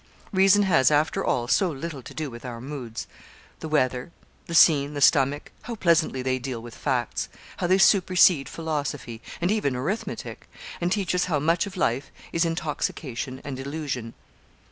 [0.31, 3.05] Reason has, after all, so little to do with our moods.
[3.59, 4.11] The weather,
[4.47, 9.51] the scene, the stomach, how pleasantly they deal with facts how they supersede philosophy, and
[9.51, 10.49] even arithmetic,
[10.81, 14.15] and teach us how much of life is intoxication and illusion.